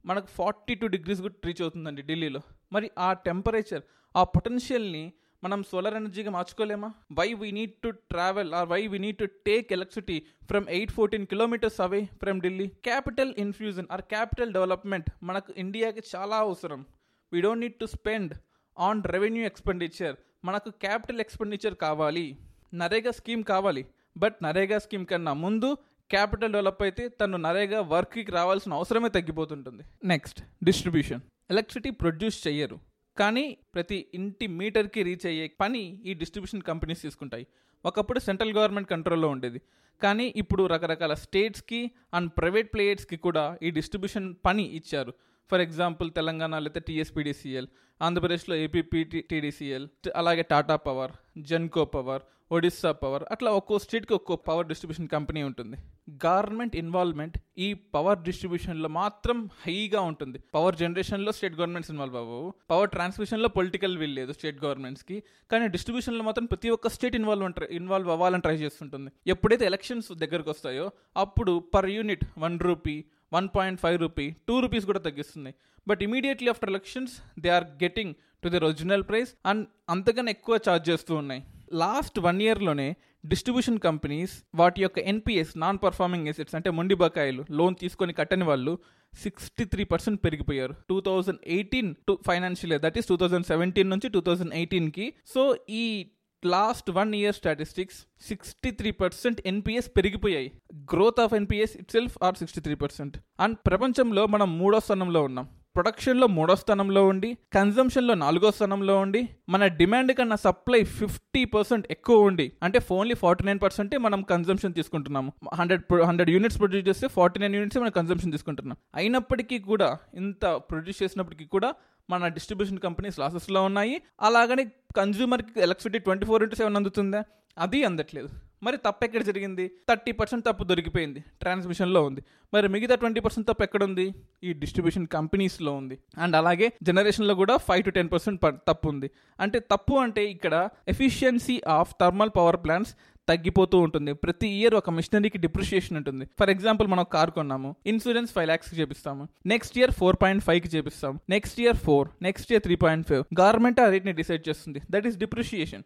మనకు 0.05 0.27
forty 0.27 0.73
two 0.75 0.87
degrees 0.87 1.21
కూడా 1.21 1.35
reach 1.45 1.61
అవుతుందండి 1.61 2.01
ఢిల్లీలో. 2.01 2.41
మరి 2.73 2.91
ఆ 2.99 3.13
టెంపరేచర్ 3.27 3.83
ఆ 4.15 4.23
పొటెన్షియల్ని 4.23 5.13
మనం 5.43 5.63
సోలార్ 5.63 5.95
ఎనర్జీగా 5.95 6.31
మార్చుకోలేమా? 6.31 6.89
Why 7.19 7.33
we 7.33 7.51
need 7.51 7.73
to 7.83 7.89
travel 8.11 8.53
or 8.53 8.67
why 8.69 8.87
we 8.87 8.97
need 9.05 9.17
to 9.17 9.25
take 9.47 9.73
electricity 9.73 10.17
from 10.49 10.67
eight 10.69 10.91
fourteen 10.91 11.25
kilometres 11.25 11.81
away 11.81 11.99
from 12.05 12.41
Delhi 12.41 12.67
capital 12.67 13.33
infusion 13.37 13.87
or 13.91 14.01
capital 14.01 14.53
development 14.53 15.09
మనకు 15.23 15.53
ఇండియాకి 15.57 16.03
చాలా 16.15 16.37
అవసరం. 16.37 16.85
We 17.33 17.41
don't 17.41 17.61
need 17.61 17.75
to 17.75 17.85
spend 17.85 18.33
on 18.79 19.03
revenue 19.05 19.43
expenditure 19.45 20.15
మనకు 20.45 20.69
capital 20.85 21.19
expenditure 21.19 21.75
కావాలి. 21.75 22.37
NREGA 22.73 23.11
scheme 23.11 23.43
కావాలి. 23.43 23.85
But 24.17 24.35
NREGA 24.43 24.79
scheme 24.79 25.05
కన్నా 25.05 25.33
ముందు 25.33 25.77
capital 26.09 26.53
develop 26.53 26.81
అయితే 26.83 27.09
తను 27.09 27.37
నరేగా 27.37 27.81
వర్క్కి 27.81 28.31
రావాల్సిన 28.31 28.73
అవసరమే 28.73 29.09
తగ్గిపోతుంటుంది. 29.09 29.83
నెక్స్ట్ 30.03 30.41
డిస్ట్రిబ్యూషన్ 30.63 31.21
ఎలక్ట్రిసిటీ 31.49 31.89
ప్రొడ్యూస్ 31.89 32.47
చెయ్యరు 32.47 32.79
కానీ 33.17 33.57
ప్రతి 33.73 34.07
ఇంటి 34.13 34.47
మీటర్కి 34.47 35.03
రీచ్ 35.03 35.25
అయ్యే 35.25 35.47
పని 35.61 36.03
ఈ 36.05 36.13
డిస్ట్రిబ్యూషన్ 36.13 36.61
కంపెనీస్ 36.61 37.01
తీసుకుంటాయి. 37.01 37.47
ఒకప్పుడు 37.85 38.19
సెంట్రల్ 38.19 38.53
గవర్నమెంట్ 38.53 38.89
కంట్రోల్లో 38.89 39.27
ఉండేది. 39.27 39.61
కానీ 40.03 40.33
ఇప్పుడు 40.35 40.67
రకరకాల 40.67 41.13
స్టేట్స్కి 41.13 41.91
అండ్ 42.13 42.31
ప్రైవేట్ 42.37 42.73
ప్లేయర్స్కి 42.73 43.17
కూడా 43.17 43.57
ఈ 43.63 43.71
డిస్ట్రిబ్యూషన్ 43.71 44.35
పని 44.45 44.63
ఇచ్చారు. 44.63 45.13
ఫర్ 45.51 45.61
ఎగ్జాంపుల్ 45.61 46.11
తెలంగాణ 46.11 46.59
లేదా 46.59 46.79
టీఎస్పీడీసీఎల్ 46.79 47.67
ఆంధ్రప్రదేశ్లో 48.01 48.55
ఏపీపీ 48.55 49.03
టీడీసీఎల్ 49.03 49.87
అలాగే 50.15 50.41
Tata 50.41 50.75
power 50.75 51.11
Genco 51.37 51.85
power 51.85 52.21
Odisha 52.55 52.91
power 52.91 53.23
అట్లా 53.31 53.49
ఒక్కో 53.59 53.79
స్టేట్కి 53.79 54.13
ఒక్కో 54.13 54.35
పవర్ 54.47 54.67
డిస్ట్రిబ్యూషన్ 54.67 55.07
కంపెనీ 55.07 55.43
ఉంటుంది. 55.49 55.77
గవర్నమెంట్ 56.25 56.75
ఇన్వాల్వ్మెంట్ 56.75 57.37
ఈ 57.57 57.67
పవర్ 57.73 58.19
డిస్ట్రిబ్యూషన్లో 58.23 58.89
మాత్రం 58.97 59.37
హైగా 59.65 60.01
ఉంటుంది. 60.01 60.39
పవర్ 60.55 60.75
జనరేషన్లో 60.75 61.31
స్టేట్ 61.31 61.55
గవర్నమెంట్స్ 61.55 61.91
ఇన్వాల్వ్ 61.91 62.15
అవ్వవు. 62.15 62.53
పవర్ 62.71 62.89
ట్రాన్స్మిషన్లో 62.89 63.49
పొలిటికల్ 63.57 63.97
విల్ 63.97 64.15
లేదు 64.15 64.31
స్టేట్ 64.31 64.63
గవర్నమెంట్స్కి. 64.65 65.23
కానీ 65.51 65.67
డిస్ట్రిబ్యూషన్లో 65.67 66.23
మాత్రం 66.23 66.45
ప్రతి 66.45 66.69
ఒక్క 66.69 66.87
స్టేట్ 66.87 67.15
ఇన్వాల్వ్ 67.15 67.63
ఇన్వాల్వ్ 67.79 68.09
అవ్వాలని 68.09 68.41
ట్రై 68.41 68.55
చేస్తుంటుంది. 68.55 69.11
ఎప్పుడైతే 69.27 69.65
ఎలక్షన్స్ 69.65 70.11
దగ్గరకు 70.23 70.49
వస్తాయో 70.49 70.91
అప్పుడు 71.17 71.63
per 71.75 71.89
unit 71.89 72.25
one 72.37 72.59
rupee 72.59 72.97
one 73.33 73.49
point 73.55 73.81
five 73.81 73.99
rupee 74.01 74.35
two 74.47 74.59
rupees 74.59 74.85
కూడా 74.85 74.99
తగ్గిస్తుంది. 74.99 75.53
But 75.87 76.03
immediately 76.03 76.49
after 76.49 76.69
elections 76.69 77.15
they 77.39 77.49
are 77.49 77.63
getting 77.63 78.13
to 78.43 78.49
their 78.49 78.63
original 78.63 79.03
price 79.03 79.33
and 79.45 79.67
అంతకన్నా 79.89 80.31
ఎక్కువ 80.31 80.59
ఛార్జ్ 80.69 80.89
చేస్తూ 80.89 81.15
ఉన్నాయి. 81.15 81.41
లాస్ట్ 81.73 82.19
వన్ 82.19 82.41
ఇయర్లోనే 82.41 82.95
డిస్ట్రిబ్యూషన్ 83.25 83.79
కంపెనీస్ 83.79 84.43
వాటి 84.55 84.81
యొక్క 84.81 84.99
ఎన్పిఎస్ 84.99 85.57
నాన్ 85.57 85.77
పర్ఫార్మింగ్ 85.83 86.27
ఎసెట్స్ 86.27 86.55
అంటే 86.55 86.69
మొండి 86.69 86.95
బకాయిలు 86.95 87.45
లోన్ 87.51 87.75
తీసుకొని 87.75 88.13
కట్టని 88.13 88.43
వాళ్ళు 88.43 88.79
సిక్స్టీ 89.13 89.63
త్రీ 89.63 89.83
పర్సెంట్ 89.83 90.25
పెరిగిపోయారు. 90.25 90.75
Two 90.89 91.01
thousand 91.01 91.39
eighteen 91.47 91.95
to 92.07 92.19
financial 92.27 92.73
year 92.73 92.81
that 92.81 92.97
is 92.97 93.07
two 93.07 93.17
thousand 93.17 93.45
seventeen 93.45 93.89
నుంచి 93.89 94.09
టూ 94.09 94.21
థౌజండ్ 94.21 94.53
ఎయిటీన్కి 94.53 95.13
సో 95.35 95.57
ఈ 95.69 96.07
last 96.45 96.91
one 96.91 97.15
year 97.15 97.35
statistics 97.35 97.99
sixty 98.21 98.71
three 98.71 98.91
percent 98.91 99.41
NPAs 99.45 99.89
పెరిగిపోయాయి. 99.97 100.51
Growth 100.93 101.19
of 101.19 101.33
NPAs 101.33 101.77
it 101.77 101.91
self 101.91 102.17
are 102.23 102.35
sixty 102.35 102.61
three 102.61 102.75
percent 102.75 103.17
and 103.39 103.57
ప్రపంచంలో 103.67 104.27
మనం 104.27 104.59
మూడో 104.59 104.79
స్థానంలో 104.79 105.23
ఉన్నాం. 105.23 105.49
ప్రొడక్షన్లో 105.75 106.27
మూడో 106.27 106.55
స్థానంలో 106.55 107.07
ఉండి 107.07 107.37
కన్జంప్షన్లో 107.53 108.13
నాలుగో 108.13 108.51
స్థానంలో 108.51 108.99
ఉండి 108.99 109.29
మన 109.49 109.67
డిమాండ్ 109.67 110.13
కన్నా 110.13 110.35
సప్లై 110.35 110.83
ఫిఫ్టీ 110.83 111.45
పర్సెంట్ 111.45 111.87
ఎక్కువ 111.91 112.21
ఉండి 112.21 112.51
అంటే 112.63 112.79
ఓన్లీ 112.91 113.15
ఫార్టీ 113.15 113.43
నైన్ 113.43 113.59
పర్సెంటే 113.63 113.97
మనం 113.97 114.21
కన్జంప్షన్ 114.21 114.73
తీసుకుంటున్నాము. 114.73 115.33
హండ్రెడ్ 115.55 116.01
హండ్రెడ్ 116.01 116.29
యూనిట్స్ 116.29 116.57
ప్రొడ్యూస్ 116.57 116.87
చేస్తే 116.87 117.07
ఫార్టీ 117.07 117.39
నైన్ 117.39 117.55
యూనిట్స్ 117.55 117.77
మనం 117.77 117.91
కన్జంప్షన్ 117.91 118.31
తీసుకుంటున్నాం. 118.31 118.77
అయినప్పటికీ 118.95 119.59
కూడా 119.59 119.97
ఇంత 120.13 120.45
ప్రొడ్యూస్ 120.45 121.03
చేసినప్పటికీ 121.03 121.45
కూడా 121.45 121.73
మన 122.09 122.27
డిస్ట్రిబ్యూషన్ 122.27 122.79
కంపెనీస్ 122.79 123.19
లాసెస్లో 123.19 123.63
ఉన్నాయి. 123.63 124.01
అలాగని 124.21 124.65
కన్జ్యూమర్కి 124.97 125.59
electricity 125.59 125.99
twenty 125.99 126.25
four 126.25 126.43
into 126.43 126.55
seven 126.55 126.75
అందుతుందా? 126.75 127.23
అది 127.57 127.83
అందట్లేదు. 127.83 128.29
మరి 128.63 128.77
తప్పు 128.77 129.05
ఎక్కడ 129.05 129.23
జరిగింది? 129.23 129.71
థర్టీ 129.89 130.11
పర్సెంట్ 130.11 130.45
తప్పు 130.45 130.63
దొరికిపోయింది. 130.63 131.19
ట్రాన్స్మిషన్లో 131.41 132.03
ఉంది. 132.03 132.21
మరి 132.53 132.67
మిగతా 132.67 132.95
ట్వంటీ 132.95 133.19
పర్సెంట్ 133.19 133.47
తప్పు 133.47 133.63
ఎక్కడ 133.63 133.83
ఉంది 133.83 134.13
ఈ 134.43 134.53
డిస్ట్రిబ్యూషన్ 134.53 135.07
కంపెనీస్లో 135.07 135.73
ఉంది. 135.73 135.97
అండ్ 136.17 136.35
అలాగే 136.35 136.73
జనరేషన్లో 136.83 137.35
కూడా 137.35 137.57
ఫైవ్ 137.57 137.83
టు 137.83 137.89
టెన్ 137.89 138.11
పర్సెంట్ 138.11 138.41
తప్పు 138.67 138.89
ఉంది. 138.89 139.09
అంటే 139.39 139.59
తప్పు 139.59 139.95
అంటే 139.95 140.25
ఇక్కడ 140.25 140.69
efficiency 140.87 141.61
of 141.67 141.93
thermal 142.01 142.29
power 142.37 142.57
plants 142.57 142.95
తగ్గిపోతూ 143.29 143.79
ఉంటుంది. 143.79 144.13
ప్రతి 144.13 144.47
ఇయర్ 144.47 144.75
ఒక 144.75 144.89
మిషనరీకి 144.89 145.37
డిప్రిషియేషన్ 145.37 145.97
ఉంటుంది. 145.97 146.25
ఫర్ 146.39 146.49
ఎగ్జాంపుల్ 146.49 146.87
మనం 146.87 147.05
కార్ 147.13 147.31
కొన్నాము. 147.31 147.75
ఇన్సూరెన్స్ 147.85 148.31
ఫైవ్ 148.31 148.47
ల్యాక్స్కి 148.47 148.75
చేపిస్తాము. 148.81 149.27
నెక్స్ట్ 149.45 149.77
ఇయర్ 149.77 149.91
ఫోర్ 149.91 150.17
పాయింట్ 150.21 150.43
ఫైవ్కి 150.43 150.77
చేపిస్తాం 150.77 151.19
next 151.29 151.59
year 151.59 151.77
four 151.77 152.07
next 152.21 152.51
year 152.51 152.63
three 152.63 152.75
point 152.75 153.07
five. 153.07 153.23
Government 153.41 153.79
ఆ 153.79 153.89
రేట్ని 153.89 154.13
డిసైడ్ 154.13 154.49
చేస్తుంది. 154.49 154.81
That 154.91 155.07
is 155.07 155.17
depreciation. 155.17 155.83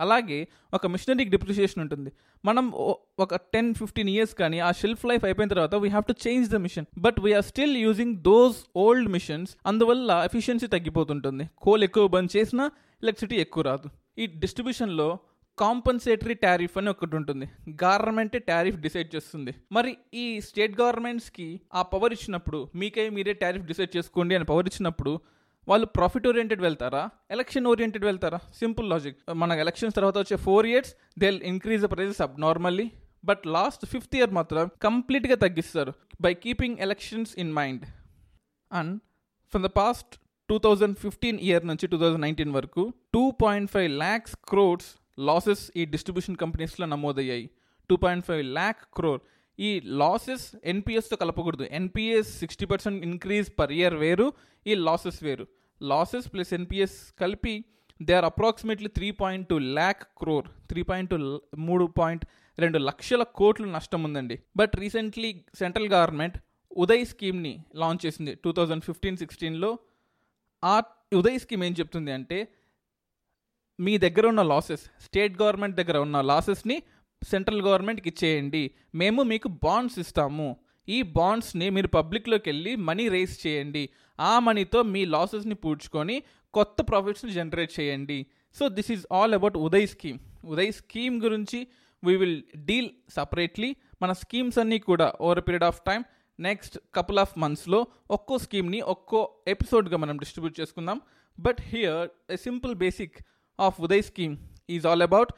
అలాగే 0.00 0.38
ఒక 0.74 0.86
మిషనరీకి 0.86 1.30
డిప్రిషియేషన్ 1.30 1.82
ఉంటుంది. 1.84 2.10
మనం 2.44 2.66
ఒక 3.24 3.36
టెన్ 3.54 3.70
ఫిఫ్టీన్ 3.74 4.08
ఇయర్స్ 4.08 4.34
కానీ 4.34 4.58
ఆ 4.58 4.72
షెల్ఫ్ 4.80 5.04
లైఫ్ 5.10 5.24
అయిపోయిన 5.24 5.48
తర్వాత 5.48 5.74
we 5.74 5.88
have 5.88 6.06
to 6.10 6.14
change 6.26 6.50
the 6.50 6.60
machine 6.66 6.86
but 6.98 7.20
we're 7.20 7.44
still 7.44 7.76
using 7.76 8.14
those 8.30 8.60
old 8.76 9.10
machines 9.16 9.56
అందువల్ల 9.66 10.20
ఎఫిషియన్సీ 10.24 10.66
తగ్గిపోతుంటుంది. 10.66 11.46
కోల్ 11.58 11.84
ఎక్కువ 11.84 12.06
బంద్ 12.08 12.36
చేసినా 12.36 12.66
ఎలక్ట్రిసిటీ 13.02 13.36
ఎక్కువ 13.40 13.62
రాదు. 13.62 13.88
ఈ 14.18 14.26
డిస్ట్రిబ్యూషన్లో 14.26 15.10
కాంపన్సేటరీ 15.58 16.34
టారిఫ్ 16.34 16.78
అని 16.78 16.88
ఒకటి 16.90 17.14
ఉంటుంది. 17.16 17.46
గవర్నమెంటే 17.84 18.38
టారిఫ్ 18.38 18.76
డిసైడ్ 18.76 19.08
చేస్తుంది. 19.14 19.52
మరి 19.72 19.96
ఈ 20.14 20.40
స్టేట్ 20.40 20.80
గవర్నమెంట్స్కి 20.80 21.48
ఆ 21.74 21.82
పవర్ 21.82 22.12
ఇచ్చినప్పుడు 22.12 22.68
మీకై 22.74 23.08
మీరే 23.16 23.32
టారిఫ్ 23.32 23.66
డిసైడ్ 23.66 23.96
చేసుకోండి 23.96 24.34
అని 24.34 24.44
పవర్ 24.44 24.66
ఇచ్చినప్పుడు 24.66 25.12
వాళ్ళు 25.70 25.86
ప్రాఫిట్ 25.86 26.26
ఓరియంటెడ్ 26.28 26.60
వెళ్తారా? 26.60 27.10
ఎలక్షన్ 27.30 27.66
ఓరియంటెడ్ 27.66 28.04
వెళ్తారా? 28.04 28.38
సింపుల్ 28.58 28.90
లాజిక్ 28.90 29.18
మన 29.32 29.52
ఎలక్షన్స్ 29.52 29.96
తర్వాత 29.96 30.18
వచ్చే 30.18 30.36
four 30.36 30.66
years 30.66 30.94
they 31.18 31.28
increase 31.52 31.82
the 31.82 31.90
prices 31.92 32.20
abnormally 32.40 32.90
but 33.24 33.46
last 33.46 33.86
fifth 33.86 34.16
year 34.16 34.30
మాత్రం 34.30 34.70
కంప్లీట్గా 34.82 35.34
తగ్గిస్తారు 35.34 35.92
by 36.20 36.34
keeping 36.34 36.78
elections 36.78 37.38
in 37.38 37.52
mind 37.52 37.84
and 38.72 39.00
from 39.52 39.64
the 39.64 39.66
past 39.66 40.12
two 40.48 40.58
thousand 40.58 40.96
fifteen 40.98 41.38
year 41.40 41.66
నుంచి 41.66 41.86
two 41.86 41.98
thousand 41.98 42.20
nineteen 42.20 42.52
వరకు 42.52 42.92
two 43.14 43.30
point 43.42 43.70
five 43.70 43.90
lakhs 43.90 44.36
crores 44.48 44.90
losses 45.18 45.70
ఈ 45.76 45.84
distribution 45.84 46.36
కంపెనీస్లో 46.36 46.86
నమోదయ్యాయి. 46.86 47.50
Two 47.90 47.96
point 47.96 48.26
five 48.26 48.44
lakh 48.44 48.82
crore 48.96 49.20
ఈ 49.58 49.80
losses 49.84 50.56
ఎన్పిఎస్తో 50.64 51.16
కలపకూడదు. 51.16 51.64
NPS 51.70 52.38
sixty 52.38 52.66
percent 52.66 53.04
increase 53.04 53.48
per 53.58 53.72
year 53.72 53.94
వేరు 53.94 54.32
ఈ 54.66 54.74
లాసెస్ 54.74 55.22
వేరు. 55.24 55.46
లాసెస్ 55.82 56.32
ప్లస్ 56.32 56.54
ఎన్పిఎస్ 56.54 57.12
కలిపి 57.20 57.64
they 58.02 58.12
are 58.14 58.24
approximately 58.24 58.88
three 58.88 59.10
point 59.10 59.48
two 59.48 59.58
lakh 59.58 60.02
crore 60.18 60.48
three 60.68 60.82
point 60.82 61.10
two 61.10 61.40
మూడు 61.58 61.84
పాయింట్ 61.84 62.26
రెండు 62.58 62.78
లక్షల 62.78 63.22
కోట్లు 63.22 63.66
నష్టం 63.66 64.02
ఉందండి. 64.02 64.38
But 64.56 64.76
recently 64.76 65.44
central 65.54 65.88
government 65.88 66.38
UDAY 66.76 67.04
స్కీమ్ని 67.04 67.64
లాంచ్ 67.74 68.06
చేసింది. 68.06 68.34
టూ 68.34 68.52
థౌజండ్ 68.52 68.84
ఫిఫ్టీన్ 68.84 69.16
సిక్స్టీన్లో 69.16 69.78
ఆ 70.64 70.82
ఉదయ్ 71.14 71.38
స్కీమ్ 71.38 71.64
ఏం 71.64 71.72
చెప్తుంది 71.72 72.12
అంటే 72.12 72.48
మీ 73.80 73.98
దగ్గర 73.98 74.26
ఉన్న 74.26 74.42
లాసెస్ 74.42 74.84
స్టేట్ 75.00 75.42
గవర్నమెంట్ 75.42 75.76
దగ్గర 75.76 75.98
ఉన్న 75.98 76.20
లాసెస్ని 76.20 76.82
సెంట్రల్ 77.22 77.62
గవర్నమెంట్కి 77.62 78.08
ఇచ్చేయండి. 78.08 78.70
మేము 78.94 79.22
మీకు 79.22 79.48
బాండ్స్ 79.48 79.98
ఇస్తాము. 79.98 80.56
ఈ 80.90 80.98
బాండ్స్ని 81.16 81.66
మీరు 81.76 81.88
పబ్లిక్లోకి 81.88 82.46
వెళ్ళి 82.50 82.72
మనీ 82.88 83.08
రేస్ 83.08 83.34
చేయండి. 83.46 83.82
ఆ 84.20 84.38
మనీతో 84.38 84.82
మీ 84.94 85.02
లాసెస్ని 85.14 85.56
పూడ్చుకొని 85.64 86.16
కొత్త 86.54 86.76
ప్రాఫిట్స్ని 86.88 87.32
జనరేట్ 87.32 87.72
చేయండి. 87.80 88.18
So 88.54 88.68
this 88.68 88.90
is 88.90 89.04
all 89.12 89.34
about 89.34 89.56
UDAY 89.66 89.88
scheme. 89.94 90.18
UDAY 90.44 90.72
scheme 90.72 91.22
గురించి 91.22 91.66
వీ 92.04 92.16
విల్ 92.16 92.42
డీల్ 92.56 92.90
సపరేట్లీ 93.10 93.70
మన 94.02 94.12
స్కీమ్స్ 94.12 94.58
అన్నీ 94.58 94.78
కూడా 94.78 95.06
over 95.20 95.40
period 95.40 95.64
of 95.64 95.80
time 95.86 96.04
next 96.40 96.78
couple 96.94 97.18
of 97.18 97.34
మంత్స్లో 97.38 97.86
ఒక్కో 98.10 98.38
స్కీమ్ని 98.38 98.80
ఒక్కో 98.94 99.20
ఎపిసోడ్గా 99.48 99.96
మనం 99.96 100.16
డిస్ట్రిబ్యూట్ 100.16 100.60
చేసుకుందాం. 100.60 101.00
But 101.40 101.60
here 101.62 102.08
a 102.30 102.36
simple 102.36 102.74
basic 102.74 103.16
of 103.60 103.80
UDAY 103.80 104.02
scheme 104.02 104.36
is 104.70 104.86
all 104.86 105.02
about 105.02 105.32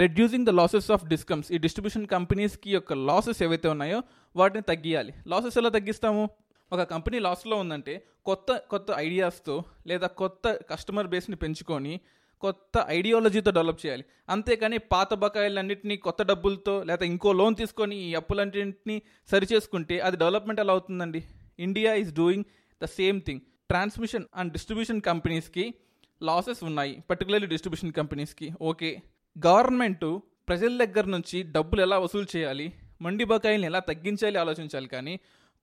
reducing 0.00 0.46
the 0.46 0.52
losses 0.58 0.90
of 0.90 1.02
discoms 1.06 1.52
ఈ 1.52 1.58
డిస్ట్రిబ్యూషన్ 1.58 2.06
కంపెనీస్కి 2.06 2.70
యొక్క 2.74 2.92
లాసెస్ 3.08 3.42
ఏవైతే 3.42 3.68
ఉన్నాయో 3.68 3.98
వాటిని 4.36 4.62
తగ్గియాలి. 4.62 5.12
లాసెస్ 5.26 5.58
ఎలా 5.58 5.68
తగ్గిస్తాము? 5.68 6.22
ఒక 6.72 6.82
కంపెనీ 6.82 7.18
లాస్లో 7.18 7.56
ఉందంటే 7.56 7.94
కొత్త 8.24 8.56
కొత్త 8.70 8.86
ఐడియాస్తో 8.96 9.64
లేదా 9.86 10.06
కొత్త 10.06 10.54
కస్టమర్ 10.70 11.06
బేస్ని 11.06 11.36
పెంచుకొని 11.36 12.00
కొత్త 12.40 12.84
ఐడియాలజీతో 12.88 13.50
డెవలప్ 13.50 13.86
చేయాలి. 13.86 14.04
అంతేకాని 14.28 14.78
పాత 14.78 15.14
బకాయిలన్నింటినీ 15.14 15.96
కొత్త 15.96 16.22
డబ్బులతో 16.22 16.82
లేదా 16.82 17.04
ఇంకో 17.12 17.32
లోన్ 17.32 17.56
తీసుకొని 17.56 17.96
ఈ 18.08 18.14
అప్పులన్నింటినీ 18.14 19.02
సరి 19.30 19.46
చేసుకుంటే 19.52 19.98
అది 20.00 20.16
డెవలప్మెంట్ 20.16 20.60
ఎలా 20.60 20.72
అవుతుందండి? 20.72 21.24
India 21.58 21.94
is 21.94 22.12
doing 22.14 22.44
the 22.82 22.84
same 22.98 23.20
thing 23.20 23.40
transmission 23.70 24.24
and 24.34 24.52
distribution 24.52 25.00
కంపెనీస్కి 25.00 25.74
లాసెస్ 26.22 26.64
ఉన్నాయి. 26.64 26.94
పర్టికులర్లీ 27.10 27.48
డిస్ట్రిబ్యూషన్ 27.48 27.92
కంపెనీస్కి 27.92 28.48
ఓకే 28.60 28.90
గవర్నమెంటు 29.36 30.08
ప్రజల 30.48 30.84
దగ్గర 30.84 31.04
నుంచి 31.06 31.42
డబ్బులు 31.42 31.82
ఎలా 31.82 31.98
వసూలు 31.98 32.26
చేయాలి? 32.36 32.66
మండి 33.02 33.24
బకాయిల్ని 33.24 33.66
ఎలా 33.66 33.78
తగ్గించాలి 33.80 34.38
ఆలోచించాలి 34.38 34.88
కానీ 34.88 35.14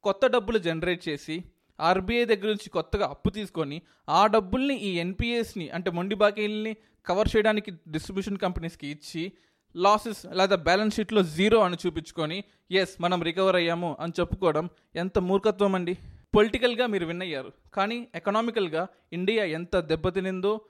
కొత్త 0.03 0.27
డబ్బులు 0.27 0.57
జనరేట్ 0.57 1.09
చేసి 1.09 1.35
ఆర్బీఐ 1.79 2.25
దగ్గర 2.25 2.47
నుంచి 2.47 2.69
కొత్తగా 2.69 3.05
అప్పు 3.05 3.29
తీసుకొని 3.29 3.77
ఆ 4.09 4.27
డబ్బుల్ని 4.27 4.75
ఈ 4.79 4.99
ఎన్పిఎస్ని 4.99 5.69
అంటే 5.69 5.91
మొండి 5.91 6.15
బాకీల్ని 6.15 6.73
కవర్ 7.05 7.29
చేయడానికి 7.35 7.71
డిస్ట్రిబ్యూషన్ 7.87 8.37
కంపెనీస్కి 8.37 8.87
ఇచ్చి 8.87 9.23
లాసెస్ 9.75 10.25
లేదా 10.35 10.55
బ్యాలెన్స్ 10.55 10.95
షీట్లో 10.95 11.23
జీరో 11.23 11.59
అని 11.59 11.77
చూపించుకొని 11.85 12.37
ఎస్ 12.71 13.01
మనం 13.01 13.23
రికవర్ 13.23 13.55
అయ్యాము 13.55 13.97
అని 13.99 14.13
చెప్పుకోవడం 14.19 14.65
ఎంత 14.95 15.19
మూర్ఖత్వం 15.19 15.75
అండి? 15.75 15.93
పొలిటికల్గా 16.35 16.87
మీరు 16.87 17.05
విన్ 17.05 17.21
అయ్యారు 17.21 17.51
కానీ 17.73 18.07
ఎకనామికల్గా 18.15 18.83
ఇండియా 19.13 19.45
ఎంత 19.45 19.79
దెబ్బతినిందో 19.79 20.61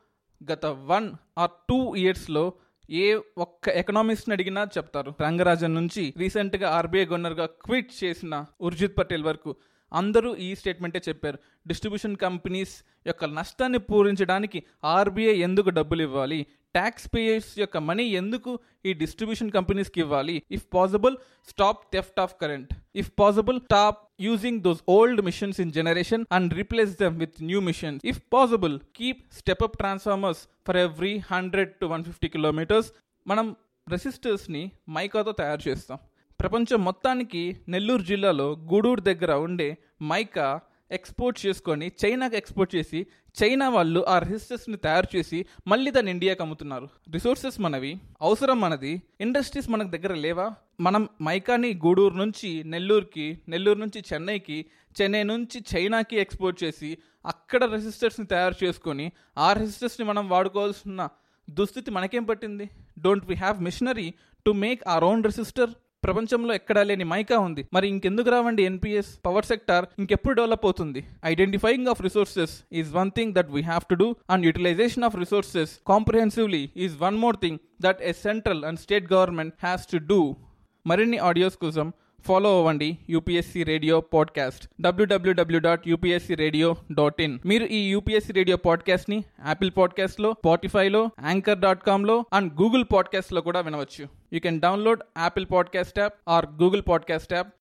గత 0.41 0.65
వన్ 0.65 1.07
ఆర్ 1.37 1.51
టూ 1.69 1.95
ఇయర్స్లో 1.95 2.45
ఏ 2.89 3.19
ఒక్క 3.37 3.69
ఎకనామిక్స్ని 3.69 4.33
అడిగినా 4.33 4.67
చెప్తారు. 4.77 5.13
రంగరాజన్ 5.21 5.75
నుంచి 5.75 6.13
రీసెంట్గా 6.17 6.69
ఆర్బీఐ 6.69 7.05
గవర్నర్గా 7.05 7.45
క్విట్ 7.45 8.03
చేసిన 8.03 8.45
ఉర్జిత్ 8.61 8.97
పటేల్ 8.97 9.23
వరకు 9.23 9.55
అందరూ 9.99 10.29
ఈ 10.35 10.49
స్టేట్మెంటే 10.59 11.01
చెప్పారు. 11.07 11.37
డిస్ట్రిబ్యూషన్ 11.67 12.15
కంపెనీస్ 12.25 12.73
యొక్క 13.07 13.25
నష్టాన్ని 13.37 13.79
పూరించడానికి 13.89 14.59
ఆర్బీఐ 14.95 15.35
ఎందుకు 15.47 15.69
డబ్బులు 15.69 16.03
ఇవ్వాలి? 16.07 16.39
ట్యాక్స్ 16.75 17.07
పేయర్స్ 17.13 17.49
యొక్క 17.59 17.77
మనీ 17.89 18.03
ఎందుకు 18.21 18.51
ఈ 18.85 18.91
డిస్ట్రిబ్యూషన్ 19.01 19.51
కంపెనీస్కి 19.57 19.99
ఇవ్వాలి? 20.03 20.35
If 20.57 20.65
possible 20.75 21.15
stop 21.51 21.81
theft 21.95 22.19
of 22.25 22.35
current 22.41 22.71
if 23.01 23.11
possible 23.21 23.59
stop 23.65 23.99
using 24.27 24.61
those 24.67 24.81
old 24.95 25.21
machines 25.29 25.59
in 25.63 25.73
generation 25.79 26.23
and 26.37 26.53
replace 26.59 26.93
them 27.01 27.17
with 27.23 27.37
new 27.49 27.61
machines 27.69 28.05
if 28.11 28.21
possible 28.35 28.75
keep 28.99 29.21
step 29.39 29.63
up 29.67 29.77
transformers 29.81 30.43
for 30.67 30.79
every 30.85 31.13
hundred 31.31 31.73
to 31.81 31.85
one 31.85 32.05
fifty 32.09 32.29
kilometres 32.37 32.91
మనం 33.25 33.47
రెసిస్టర్స్ని 33.87 34.63
మైకాతో 34.89 35.31
తయారు 35.31 35.61
చేస్తాం. 35.69 35.99
ప్రపంచం 36.41 36.79
మొత్తానికి 36.83 37.41
నెల్లూరు 37.69 38.03
జిల్లాలో 38.03 38.45
గూడూరు 38.71 39.01
దగ్గర 39.01 39.31
ఉండే 39.47 39.67
mica 40.01 40.45
export 40.97 41.37
చేసుకొని 41.45 41.87
చైనాకి 42.01 42.35
ఎక్స్పోర్ట్ 42.37 42.71
చేసి 42.75 42.99
చైనా 43.35 43.69
వాళ్ళు 43.69 43.99
ఆ 44.13 44.15
రిసోర్సెస్ని 44.19 44.77
తయారు 44.77 45.07
చేసి 45.15 45.39
మళ్ళీ 45.67 45.91
దాన్ని 45.91 46.11
ఇండియాకి 46.11 46.41
అమ్ముతున్నారు. 46.43 46.87
రిసోర్సెస్ 47.13 47.59
మనవి 47.65 47.91
అవసరం 48.21 48.57
మనది 48.61 48.93
ఇండస్ట్రీస్ 49.21 49.69
మనకు 49.69 49.89
దగ్గర 49.89 50.13
లేవా? 50.13 50.47
మనం 50.79 51.03
మైకాని 51.21 51.69
గూడూరు 51.85 52.15
నుంచి 52.15 52.49
నెల్లూరుకి 52.63 53.27
నెల్లూరు 53.49 53.79
నుంచి 53.79 54.01
చెన్నైకి 54.13 54.57
చెన్నై 54.95 55.23
నుంచి 55.23 55.59
చైనాకి 55.71 56.17
ఎక్స్పోర్ట్ 56.17 56.59
చేసి 56.63 56.97
అక్కడ 57.25 57.63
రెసిస్టర్స్ని 57.75 58.25
తయారు 58.25 58.57
చేసుకొని 58.63 59.07
ఆ 59.37 59.53
రెసిస్టర్స్ని 59.53 60.07
మనం 60.07 60.29
వాడుకోవాల్సిన 60.29 61.07
దుస్థితి 61.47 61.91
మనకేం 61.91 62.23
పట్టింది? 62.23 62.65
Don't 62.99 63.25
we 63.25 63.35
have 63.35 63.63
machinery 63.69 64.09
to 64.45 64.51
make 64.65 64.83
our 64.87 65.03
own 65.03 65.23
resistor 65.23 65.71
ప్రపంచంలో 66.05 66.51
ఎక్కడా 66.59 66.81
లేని 66.89 67.05
మైకా 67.11 67.37
ఉంది. 67.47 67.61
మరి 67.75 67.85
ఇంకెందుకు 67.93 68.29
రావండి 68.33 68.61
ఎన్పిఎస్ 68.69 69.11
పవర్ 69.25 69.47
సెక్టార్ 69.49 69.85
ఇంకెప్పుడు 70.01 70.33
డెవలప్ 70.39 70.65
అవుతుంది? 70.67 71.01
Identifying 71.31 71.89
of 71.91 72.01
resources 72.07 72.53
is 72.79 72.89
one 72.99 73.11
thing 73.17 73.33
that 73.37 73.51
we 73.55 73.61
have 73.71 73.83
to 73.91 73.97
do 74.03 74.07
and 74.33 74.45
utilisation 74.49 75.05
of 75.07 75.17
resources 75.23 75.73
comprehensively 75.91 76.63
is 76.85 76.95
one 77.05 77.19
more 77.25 77.37
thing 77.43 77.59
that 77.87 78.01
a 78.11 78.13
central 78.25 78.63
and 78.69 78.81
state 78.85 79.07
government 79.15 79.55
has 79.65 79.85
to 79.93 79.99
do 80.11 80.21
మరిన్ని 80.85 81.19
audios 81.29 81.57
కోసం 81.65 81.87
follow 82.25 82.57
అవ్వండి 82.57 82.97
UPSC 83.09 83.63
radio 83.63 84.01
podcast. 84.01 84.67
WWW 84.81 85.59
dot 85.59 85.87
UPSC 85.87 86.35
radio 86.35 86.75
dot 86.91 87.21
in 87.21 87.39
మీరు 87.45 87.65
ఈ 87.65 87.89
UPSC 87.89 88.33
radio 88.33 88.57
పాడ్కాస్ట్ని 88.57 89.23
Apple 89.47 89.71
పాడ్కాస్ట్లో 89.77 90.33
స్పాటిఫైలో 90.33 91.09
anchor 91.25 91.59
dot 91.59 91.83
కామ్లో 91.83 92.25
and 92.33 92.61
Google 92.61 92.85
పాడ్కాస్ట్లో 92.93 93.41
కూడా 93.41 93.59
వినవచ్చు. 93.59 94.07
You 94.33 94.39
can 94.39 94.61
download 94.61 95.01
Apple 95.17 95.45
podcast 95.53 95.99
app 95.99 96.13
or 96.27 96.45
Google 96.45 96.81
podcast 96.89 97.33
app. 97.33 97.53